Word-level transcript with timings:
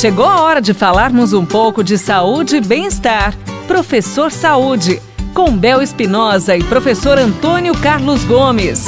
Chegou 0.00 0.24
a 0.24 0.40
hora 0.40 0.62
de 0.62 0.72
falarmos 0.72 1.34
um 1.34 1.44
pouco 1.44 1.84
de 1.84 1.98
saúde 1.98 2.56
e 2.56 2.60
bem-estar. 2.62 3.36
Professor 3.68 4.32
Saúde, 4.32 4.98
com 5.34 5.54
Bel 5.54 5.82
Espinosa 5.82 6.56
e 6.56 6.64
professor 6.64 7.18
Antônio 7.18 7.74
Carlos 7.74 8.24
Gomes. 8.24 8.86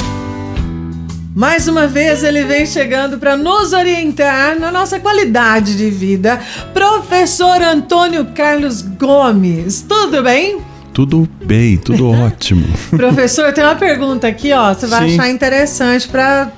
Mais 1.35 1.67
uma 1.67 1.85
vez 1.85 2.23
ele 2.23 2.45
vem 2.45 2.65
chegando 2.65 3.19
para 3.19 3.37
nos 3.37 3.73
orientar 3.73 4.59
na 4.59 4.71
nossa 4.71 4.99
qualidade 4.99 5.77
de 5.77 5.91
vida. 5.91 6.41
Professor 6.73 7.61
Antônio 7.61 8.25
Carlos 8.33 8.81
Gomes, 8.81 9.85
tudo 9.87 10.23
bem? 10.23 10.61
Tudo 10.93 11.29
bem, 11.45 11.77
tudo 11.77 12.09
ótimo. 12.25 12.65
Professor, 12.89 13.53
tem 13.53 13.63
uma 13.63 13.75
pergunta 13.75 14.27
aqui, 14.27 14.51
ó, 14.51 14.73
você 14.73 14.87
vai 14.87 15.09
Sim. 15.09 15.13
achar 15.13 15.29
interessante 15.29 16.07
para 16.07 16.51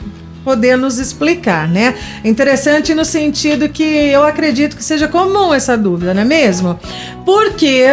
poder 0.46 0.78
nos 0.78 1.00
explicar, 1.00 1.68
né? 1.68 1.96
Interessante 2.24 2.94
no 2.94 3.04
sentido 3.04 3.68
que 3.68 3.84
eu 3.84 4.24
acredito 4.24 4.78
que 4.78 4.84
seja 4.84 5.08
comum 5.08 5.52
essa 5.52 5.76
dúvida, 5.76 6.14
não 6.14 6.22
é 6.22 6.26
mesmo? 6.26 6.80
Porque 7.26 7.84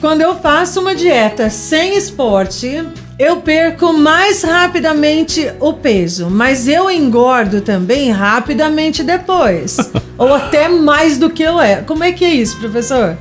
quando 0.00 0.20
eu 0.20 0.36
faço 0.36 0.80
uma 0.80 0.94
dieta 0.94 1.50
sem 1.50 1.98
esporte, 1.98 2.82
eu 3.18 3.38
perco 3.38 3.92
mais 3.92 4.42
rapidamente 4.42 5.52
o 5.58 5.72
peso, 5.72 6.30
mas 6.30 6.68
eu 6.68 6.88
engordo 6.88 7.60
também 7.60 8.12
rapidamente 8.12 9.02
depois. 9.02 9.76
ou 10.16 10.32
até 10.32 10.68
mais 10.68 11.18
do 11.18 11.28
que 11.28 11.42
eu 11.42 11.60
é. 11.60 11.82
Como 11.82 12.04
é 12.04 12.12
que 12.12 12.24
é 12.24 12.32
isso, 12.32 12.56
professor? 12.58 13.18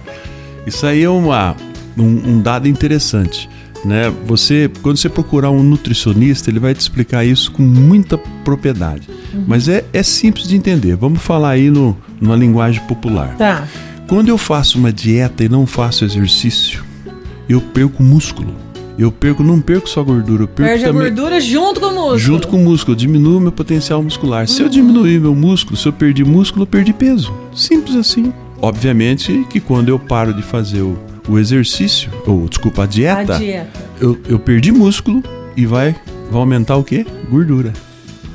Isso 0.65 0.85
aí 0.85 1.03
é 1.03 1.09
uma, 1.09 1.55
um, 1.97 2.03
um 2.03 2.41
dado 2.41 2.67
interessante 2.67 3.49
né? 3.85 4.13
Você, 4.25 4.69
quando 4.81 4.97
você 4.97 5.09
procurar 5.09 5.51
um 5.51 5.63
nutricionista, 5.63 6.49
ele 6.49 6.59
vai 6.59 6.73
te 6.73 6.79
explicar 6.79 7.25
isso 7.25 7.51
com 7.51 7.63
muita 7.63 8.17
propriedade. 8.17 9.07
Uhum. 9.33 9.45
Mas 9.47 9.67
é, 9.67 9.85
é 9.93 10.03
simples 10.03 10.47
de 10.47 10.55
entender. 10.55 10.95
Vamos 10.95 11.21
falar 11.21 11.51
aí 11.51 11.69
no, 11.69 11.97
numa 12.19 12.35
linguagem 12.35 12.81
popular. 12.83 13.35
Tá. 13.37 13.67
Quando 14.07 14.29
eu 14.29 14.37
faço 14.37 14.77
uma 14.77 14.91
dieta 14.91 15.43
e 15.43 15.49
não 15.49 15.65
faço 15.65 16.03
exercício, 16.03 16.83
eu 17.47 17.61
perco 17.61 18.03
músculo. 18.03 18.53
Eu 18.97 19.13
perco, 19.13 19.41
não 19.43 19.61
perco 19.61 19.87
só 19.87 20.03
gordura, 20.03 20.43
eu 20.43 20.47
perco 20.47 20.71
Perde 20.71 20.83
também, 20.83 21.01
a 21.01 21.05
gordura 21.05 21.39
junto 21.39 21.79
com 21.79 21.85
o 21.85 21.93
músculo. 21.93 22.19
Junto 22.19 22.47
com 22.49 22.57
o 22.57 22.59
músculo, 22.65 22.93
eu 22.93 22.97
diminuo 22.97 23.39
meu 23.39 23.51
potencial 23.51 24.03
muscular. 24.03 24.41
Uhum. 24.41 24.47
Se 24.47 24.61
eu 24.61 24.65
uhum. 24.65 24.71
diminuir 24.71 25.21
meu 25.21 25.33
músculo, 25.33 25.77
se 25.77 25.87
eu 25.87 25.93
perdi 25.93 26.25
músculo, 26.25 26.63
eu 26.63 26.67
perdi 26.67 26.91
peso. 26.91 27.33
Simples 27.55 27.95
assim. 27.95 28.33
Obviamente 28.61 29.45
que 29.49 29.61
quando 29.61 29.87
eu 29.87 29.97
paro 29.97 30.33
de 30.33 30.41
fazer 30.41 30.81
o 30.81 30.97
o 31.29 31.37
exercício, 31.37 32.11
ou 32.25 32.47
desculpa, 32.49 32.83
a 32.83 32.85
dieta, 32.85 33.35
a 33.35 33.39
dieta. 33.39 33.79
Eu, 34.01 34.19
eu 34.27 34.39
perdi 34.39 34.71
músculo 34.71 35.23
e 35.55 35.65
vai, 35.65 35.95
vai 36.31 36.39
aumentar 36.39 36.75
o 36.75 36.83
quê? 36.83 37.05
Gordura. 37.29 37.71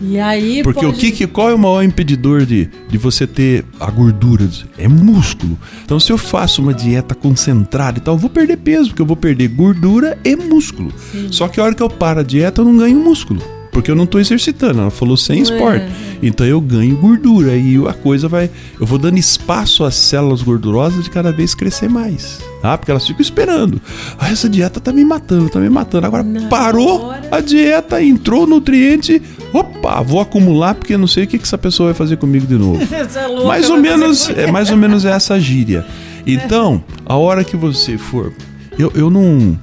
E 0.00 0.18
aí 0.18 0.62
Porque 0.62 0.84
pode... 0.84 0.96
o 0.96 0.98
que, 0.98 1.10
que 1.10 1.26
qual 1.26 1.50
é 1.50 1.54
o 1.54 1.58
maior 1.58 1.82
impedidor 1.82 2.44
de, 2.44 2.68
de 2.88 2.98
você 2.98 3.26
ter 3.26 3.64
a 3.80 3.90
gordura? 3.90 4.48
É 4.76 4.86
músculo. 4.86 5.58
Então 5.84 5.98
se 5.98 6.12
eu 6.12 6.18
faço 6.18 6.60
uma 6.60 6.74
dieta 6.74 7.14
concentrada 7.14 7.98
e 7.98 8.00
tal, 8.00 8.14
eu 8.14 8.18
vou 8.18 8.30
perder 8.30 8.58
peso, 8.58 8.88
porque 8.88 9.02
eu 9.02 9.06
vou 9.06 9.16
perder 9.16 9.48
gordura 9.48 10.18
e 10.24 10.36
músculo. 10.36 10.92
Sim. 11.12 11.28
Só 11.30 11.48
que 11.48 11.60
a 11.60 11.64
hora 11.64 11.74
que 11.74 11.82
eu 11.82 11.88
paro 11.88 12.20
a 12.20 12.22
dieta, 12.22 12.60
eu 12.60 12.64
não 12.64 12.76
ganho 12.76 12.98
músculo 12.98 13.42
porque 13.74 13.90
eu 13.90 13.96
não 13.96 14.04
estou 14.04 14.20
exercitando. 14.20 14.80
Ela 14.80 14.90
falou 14.90 15.16
sem 15.16 15.42
esporte. 15.42 15.84
Então 16.26 16.46
eu 16.46 16.58
ganho 16.58 16.96
gordura 16.96 17.54
e 17.54 17.76
a 17.86 17.92
coisa 17.92 18.28
vai. 18.28 18.50
Eu 18.80 18.86
vou 18.86 18.98
dando 18.98 19.18
espaço 19.18 19.84
às 19.84 19.94
células 19.94 20.40
gordurosas 20.40 21.04
de 21.04 21.10
cada 21.10 21.30
vez 21.30 21.54
crescer 21.54 21.88
mais. 21.88 22.40
Tá? 22.62 22.78
Porque 22.78 22.90
elas 22.90 23.06
ficam 23.06 23.20
esperando. 23.20 23.78
Ah, 24.18 24.30
essa 24.30 24.48
dieta 24.48 24.80
tá 24.80 24.90
me 24.90 25.04
matando, 25.04 25.50
tá 25.50 25.60
me 25.60 25.68
matando. 25.68 26.06
Agora 26.06 26.24
parou 26.48 27.12
a 27.30 27.40
dieta, 27.40 28.02
entrou 28.02 28.44
o 28.44 28.46
nutriente. 28.46 29.20
Opa, 29.52 30.00
vou 30.00 30.18
acumular 30.18 30.74
porque 30.74 30.96
não 30.96 31.06
sei 31.06 31.24
o 31.24 31.26
que, 31.26 31.36
que 31.36 31.44
essa 31.44 31.58
pessoa 31.58 31.88
vai 31.88 31.94
fazer 31.94 32.16
comigo 32.16 32.46
de 32.46 32.54
novo. 32.56 32.80
é 32.90 33.26
louca, 33.26 33.46
mais 33.46 33.68
ou 33.68 33.76
menos, 33.76 34.30
é 34.30 34.50
mais 34.50 34.70
ou 34.70 34.78
menos 34.78 35.04
essa 35.04 35.38
gíria. 35.38 35.84
Então, 36.26 36.82
a 37.04 37.16
hora 37.16 37.44
que 37.44 37.54
você 37.54 37.98
for, 37.98 38.32
eu, 38.78 38.90
eu 38.94 39.10
não 39.10 39.58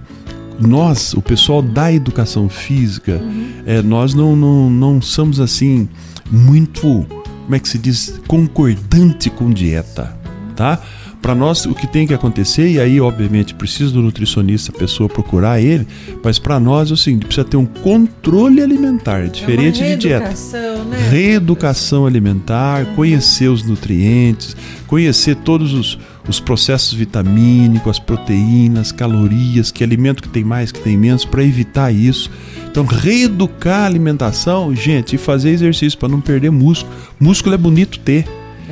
nós, 0.61 1.13
o 1.13 1.21
pessoal 1.21 1.61
da 1.61 1.91
educação 1.91 2.47
física, 2.47 3.19
uhum. 3.21 3.51
é, 3.65 3.81
nós 3.81 4.13
não, 4.13 4.35
não, 4.35 4.69
não 4.69 5.01
somos 5.01 5.39
assim 5.39 5.89
muito, 6.31 7.05
como 7.43 7.55
é 7.55 7.59
que 7.59 7.67
se 7.67 7.77
diz, 7.77 8.19
concordante 8.27 9.29
com 9.29 9.49
dieta, 9.49 10.15
tá? 10.55 10.81
Para 11.21 11.35
nós, 11.35 11.67
o 11.67 11.75
que 11.75 11.85
tem 11.85 12.07
que 12.07 12.15
acontecer, 12.15 12.67
e 12.67 12.79
aí, 12.79 12.99
obviamente, 12.99 13.53
precisa 13.53 13.91
do 13.91 14.01
nutricionista, 14.01 14.71
a 14.75 14.79
pessoa 14.79 15.07
procurar 15.07 15.61
ele, 15.61 15.85
mas 16.23 16.39
para 16.39 16.59
nós 16.59 16.89
é 16.89 16.95
o 16.95 16.97
seguinte: 16.97 17.27
precisa 17.27 17.45
ter 17.45 17.57
um 17.57 17.65
controle 17.65 18.59
alimentar, 18.59 19.27
diferente 19.27 19.83
é 19.83 19.89
de 19.89 19.97
dieta. 19.97 20.33
Né? 20.89 21.09
Reeducação 21.11 22.07
alimentar, 22.07 22.87
uhum. 22.87 22.95
conhecer 22.95 23.49
os 23.49 23.61
nutrientes, 23.61 24.55
conhecer 24.87 25.35
todos 25.35 25.73
os, 25.73 25.99
os 26.27 26.39
processos 26.39 26.93
vitamínicos, 26.93 27.91
as 27.91 27.99
proteínas, 27.99 28.91
calorias, 28.91 29.71
que 29.71 29.83
alimento 29.83 30.23
que 30.23 30.29
tem 30.29 30.43
mais, 30.43 30.71
que 30.71 30.79
tem 30.79 30.97
menos, 30.97 31.25
para 31.25 31.43
evitar 31.43 31.91
isso. 31.91 32.29
Então, 32.69 32.85
reeducar 32.85 33.81
a 33.81 33.85
alimentação, 33.85 34.75
gente, 34.75 35.15
e 35.15 35.17
fazer 35.17 35.49
exercício 35.49 35.97
para 35.99 36.09
não 36.09 36.21
perder 36.21 36.51
músculo. 36.51 36.95
Músculo 37.19 37.55
é 37.55 37.57
bonito 37.57 37.99
ter. 37.99 38.25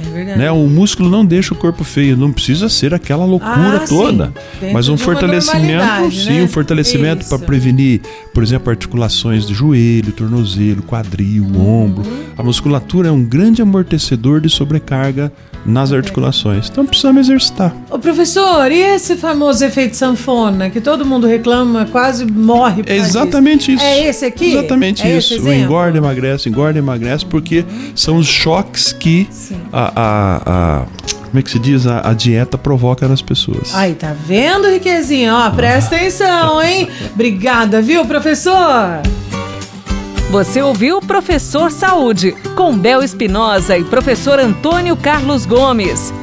É 0.05 0.09
verdade. 0.11 0.39
Né? 0.39 0.51
O 0.51 0.67
músculo 0.67 1.09
não 1.09 1.25
deixa 1.25 1.53
o 1.53 1.57
corpo 1.57 1.83
feio, 1.83 2.15
não 2.15 2.31
precisa 2.31 2.69
ser 2.69 2.93
aquela 2.93 3.25
loucura 3.25 3.77
ah, 3.77 3.87
toda. 3.87 4.33
Mas 4.73 4.87
um 4.89 4.97
fortalecimento, 4.97 6.11
sim, 6.11 6.31
né? 6.31 6.43
um 6.43 6.47
fortalecimento 6.47 7.25
para 7.25 7.39
prevenir, 7.39 8.01
por 8.33 8.43
exemplo, 8.43 8.69
articulações 8.69 9.45
do 9.45 9.53
joelho, 9.53 10.11
tornozelo, 10.11 10.81
quadril, 10.83 11.43
uhum. 11.43 11.85
ombro. 11.85 12.03
A 12.37 12.43
musculatura 12.43 13.09
é 13.09 13.11
um 13.11 13.23
grande 13.23 13.61
amortecedor 13.61 14.41
de 14.41 14.49
sobrecarga 14.49 15.31
nas 15.65 15.91
articulações. 15.91 16.69
Então 16.69 16.85
precisamos 16.85 17.27
exercitar. 17.27 17.75
Ô 17.89 17.99
professor, 17.99 18.71
e 18.71 18.79
esse 18.79 19.15
famoso 19.15 19.63
efeito 19.63 19.95
sanfona 19.95 20.69
que 20.69 20.79
todo 20.79 21.05
mundo 21.05 21.27
reclama, 21.27 21.85
quase 21.91 22.25
morre 22.25 22.83
por 22.83 22.91
É 22.91 22.97
exatamente 22.97 23.73
isso. 23.73 23.83
É 23.83 24.07
esse 24.07 24.25
aqui? 24.25 24.53
Exatamente 24.53 25.05
é 25.05 25.17
isso. 25.17 25.41
O 25.41 25.53
engorda, 25.53 25.97
emagrece, 25.97 26.49
engorda, 26.49 26.79
emagrece, 26.79 27.25
porque 27.25 27.59
uhum. 27.59 27.91
são 27.95 28.17
os 28.17 28.27
choques 28.27 28.93
que 28.93 29.27
a, 29.71 29.88
a, 29.95 30.41
a 30.45 30.85
como 31.29 31.39
é 31.39 31.41
que 31.43 31.51
se 31.51 31.59
diz? 31.59 31.85
A, 31.85 32.09
a, 32.09 32.13
dieta 32.13 32.57
provoca 32.57 33.07
nas 33.07 33.21
pessoas. 33.21 33.73
Aí, 33.75 33.93
tá 33.93 34.15
vendo, 34.25 34.67
Riquezinho? 34.67 35.33
Ó, 35.33 35.49
presta 35.51 35.95
atenção, 35.95 36.61
hein? 36.61 36.89
Obrigada, 37.13 37.81
viu, 37.81 38.03
professor? 38.05 39.01
Você 40.31 40.61
ouviu 40.61 40.99
Professor 41.01 41.71
Saúde, 41.71 42.33
com 42.55 42.77
Bel 42.77 43.01
Espinosa 43.01 43.77
e 43.77 43.83
professor 43.83 44.39
Antônio 44.39 44.95
Carlos 44.95 45.45
Gomes. 45.45 46.13